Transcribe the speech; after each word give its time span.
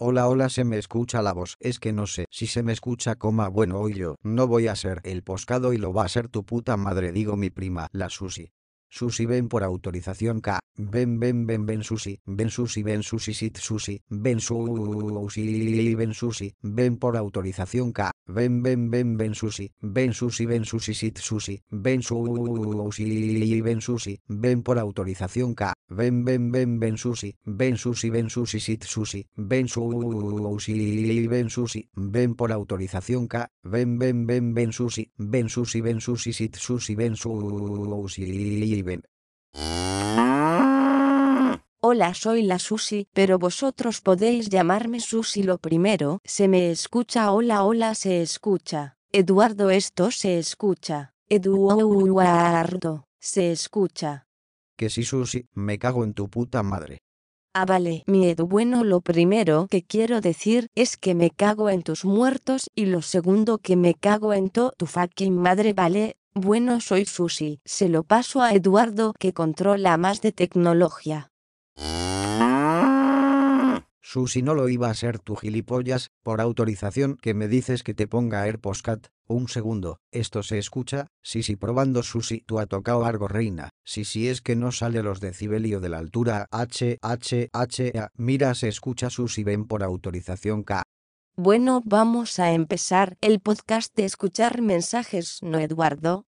Hola 0.00 0.28
hola 0.28 0.48
se 0.48 0.62
me 0.62 0.78
escucha 0.78 1.22
la 1.22 1.32
voz, 1.32 1.56
es 1.58 1.80
que 1.80 1.92
no 1.92 2.06
sé 2.06 2.26
si 2.30 2.46
se 2.46 2.62
me 2.62 2.72
escucha 2.72 3.16
coma 3.16 3.48
bueno 3.48 3.80
hoy 3.80 3.94
yo, 3.94 4.14
no 4.22 4.46
voy 4.46 4.68
a 4.68 4.76
ser 4.76 5.00
el 5.02 5.24
poscado 5.24 5.72
y 5.72 5.76
lo 5.76 5.92
va 5.92 6.04
a 6.04 6.08
ser 6.08 6.28
tu 6.28 6.44
puta 6.44 6.76
madre 6.76 7.10
digo 7.10 7.36
mi 7.36 7.50
prima, 7.50 7.88
la 7.90 8.08
Susi. 8.08 8.52
Susi 8.88 9.26
ven 9.26 9.48
por 9.48 9.64
autorización 9.64 10.40
K, 10.40 10.60
ven 10.76 11.18
ven 11.18 11.46
ven 11.46 11.66
ven 11.66 11.82
Susi, 11.82 12.20
ven 12.24 12.48
Susi 12.48 12.84
ven 12.84 13.02
Susi 13.02 13.34
sit 13.34 13.58
Susi, 13.58 14.00
ven 14.08 14.38
Susi 14.38 15.94
ven 15.96 16.14
Susi, 16.14 16.54
ven 16.62 16.96
por 16.96 17.16
autorización 17.16 17.90
K, 17.90 18.12
ven 18.28 18.62
ven 18.62 18.90
ven 18.90 19.16
ven 19.16 19.34
Susi, 19.34 19.72
ven 19.80 20.12
Susi 20.12 20.46
ven 20.46 20.64
Susi 20.64 20.94
sit 20.94 21.18
Susi, 21.18 21.62
ven 21.70 22.02
Susi 22.02 23.60
ven 23.62 23.80
Susi, 23.80 24.20
ven 24.28 24.62
por 24.62 24.78
autorización 24.78 25.54
K, 25.54 25.72
ven 25.88 26.24
ven 26.24 26.52
ven 26.52 26.78
ven 26.78 26.98
Susi, 26.98 27.34
ven 27.44 27.76
Susi 27.78 28.10
ven 28.10 28.28
Susi 28.28 28.60
sit 28.60 28.84
Susi, 28.84 29.26
ven 29.34 29.66
Susi 29.68 31.26
ven 31.26 31.50
Susi, 31.50 31.88
ven 31.94 32.34
por 32.34 32.52
autorización 32.52 33.28
K, 33.28 33.48
ven 33.62 33.98
ven 33.98 34.26
ven 34.26 34.54
ven 34.54 34.72
Susi, 34.72 35.10
ven 35.16 35.48
Susi 35.48 35.80
ven 35.80 36.00
Susi 36.00 36.32
sit 36.32 36.56
Susi, 36.56 36.94
ven 36.94 37.14
ven. 38.84 39.02
Hola, 41.90 42.12
soy 42.12 42.42
la 42.42 42.58
Susi, 42.58 43.08
pero 43.14 43.38
vosotros 43.38 44.02
podéis 44.02 44.50
llamarme 44.50 45.00
Susi 45.00 45.42
lo 45.42 45.56
primero. 45.56 46.20
Se 46.22 46.46
me 46.46 46.70
escucha, 46.70 47.32
hola, 47.32 47.64
hola, 47.64 47.94
se 47.94 48.20
escucha. 48.20 48.98
Eduardo, 49.10 49.70
esto 49.70 50.10
se 50.10 50.38
escucha. 50.38 51.14
Eduardo, 51.30 53.06
se 53.18 53.52
escucha. 53.52 54.26
Que 54.76 54.90
si 54.90 55.02
Susi, 55.02 55.46
me 55.54 55.78
cago 55.78 56.04
en 56.04 56.12
tu 56.12 56.28
puta 56.28 56.62
madre. 56.62 56.98
Ah, 57.54 57.64
vale, 57.64 58.04
mi 58.06 58.28
Edu. 58.28 58.46
Bueno, 58.46 58.84
lo 58.84 59.00
primero 59.00 59.66
que 59.70 59.82
quiero 59.82 60.20
decir 60.20 60.66
es 60.74 60.98
que 60.98 61.14
me 61.14 61.30
cago 61.30 61.70
en 61.70 61.82
tus 61.82 62.04
muertos 62.04 62.68
y 62.74 62.84
lo 62.84 63.00
segundo 63.00 63.56
que 63.56 63.76
me 63.76 63.94
cago 63.94 64.34
en 64.34 64.50
to 64.50 64.74
tu 64.76 64.84
fucking 64.84 65.34
madre, 65.34 65.72
vale. 65.72 66.18
Bueno, 66.34 66.82
soy 66.82 67.06
Susi. 67.06 67.60
Se 67.64 67.88
lo 67.88 68.02
paso 68.02 68.42
a 68.42 68.52
Eduardo 68.52 69.14
que 69.18 69.32
controla 69.32 69.96
más 69.96 70.20
de 70.20 70.32
tecnología. 70.32 71.30
Susi 74.10 74.40
no 74.40 74.54
lo 74.54 74.70
iba 74.70 74.88
a 74.88 74.94
ser 74.94 75.18
tu 75.18 75.36
gilipollas, 75.36 76.12
por 76.22 76.40
autorización 76.40 77.18
que 77.20 77.34
me 77.34 77.46
dices 77.46 77.82
que 77.82 77.92
te 77.92 78.06
ponga 78.06 78.40
AirPostcat. 78.40 79.08
Un 79.26 79.48
segundo, 79.48 80.00
¿esto 80.10 80.42
se 80.42 80.56
escucha? 80.56 81.08
Sí, 81.22 81.42
sí, 81.42 81.56
probando 81.56 82.02
Susi, 82.02 82.40
tú 82.40 82.58
ha 82.58 82.64
tocado 82.64 83.04
algo 83.04 83.28
reina. 83.28 83.68
Sí, 83.84 84.06
sí, 84.06 84.28
es 84.28 84.40
que 84.40 84.56
no 84.56 84.72
sale 84.72 85.02
los 85.02 85.20
decibelio 85.20 85.80
de 85.80 85.90
la 85.90 85.98
altura 85.98 86.46
H, 86.50 86.96
H, 87.02 87.50
H, 87.52 87.92
A. 87.98 88.08
Mira, 88.16 88.54
se 88.54 88.68
escucha 88.68 89.10
Susi, 89.10 89.44
ven 89.44 89.66
por 89.66 89.82
autorización 89.82 90.62
K. 90.62 90.84
Bueno, 91.36 91.82
vamos 91.84 92.38
a 92.38 92.52
empezar 92.52 93.18
el 93.20 93.40
podcast 93.40 93.94
de 93.94 94.06
escuchar 94.06 94.62
mensajes, 94.62 95.40
¿no, 95.42 95.58
Eduardo? 95.58 96.24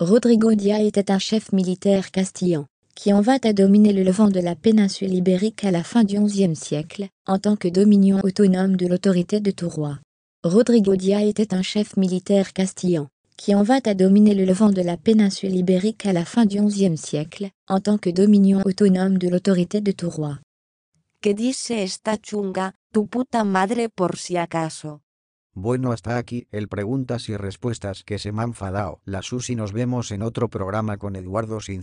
Rodrigo 0.00 0.50
Dia 0.56 0.80
était 0.80 1.10
un 1.10 1.20
chef 1.20 1.52
militaire 1.52 2.10
castillan, 2.10 2.66
qui 2.94 3.12
en 3.12 3.20
vint 3.20 3.38
à 3.42 3.52
dominer 3.52 3.92
le 3.92 4.02
levant 4.02 4.28
de 4.28 4.40
la 4.40 4.54
péninsule 4.54 5.14
ibérique 5.14 5.64
à 5.64 5.70
la 5.70 5.82
fin 5.82 6.04
du 6.04 6.18
XIe 6.20 6.56
siècle, 6.56 7.08
en 7.26 7.38
tant 7.38 7.56
que 7.56 7.68
dominion 7.68 8.20
autonome 8.22 8.76
de 8.76 8.86
l'autorité 8.86 9.40
de 9.40 9.50
Tourois. 9.50 9.98
Rodrigo 10.42 10.96
Dia 10.96 11.22
était 11.22 11.54
un 11.54 11.62
chef 11.62 11.96
militaire 11.96 12.52
castillan, 12.52 13.08
qui 13.36 13.54
en 13.54 13.62
vint 13.62 13.80
à 13.84 13.94
dominer 13.94 14.34
le 14.34 14.44
levant 14.44 14.70
de 14.70 14.82
la 14.82 14.96
péninsule 14.96 15.54
ibérique 15.54 16.06
à 16.06 16.12
la 16.12 16.24
fin 16.24 16.46
du 16.46 16.60
XIe 16.60 16.96
siècle, 16.96 17.50
en 17.68 17.80
tant 17.80 17.98
que 17.98 18.10
dominion 18.10 18.60
autonome 18.64 19.18
de 19.18 19.28
l'autorité 19.28 19.80
de 19.80 19.92
Tourois. 19.92 20.38
¿Qué 21.22 21.34
dice 21.34 21.82
esta 21.82 22.16
chunga? 22.16 22.74
Tu 22.92 23.06
puta 23.06 23.44
madre 23.44 23.88
por 23.88 24.16
si 24.16 24.36
acaso? 24.36 25.02
Bueno, 25.54 25.92
hasta 25.92 26.16
aquí 26.16 26.46
el 26.52 26.68
preguntas 26.68 27.28
y 27.28 27.36
respuestas 27.36 28.04
que 28.04 28.18
se 28.18 28.32
me 28.32 28.42
ha 28.42 28.44
enfadado. 28.44 29.00
La 29.04 29.22
Susi 29.22 29.56
nos 29.56 29.72
vemos 29.72 30.10
en 30.12 30.22
otro 30.22 30.48
programa 30.48 30.96
con 30.96 31.16
Eduardo 31.16 31.60
sin 31.60 31.82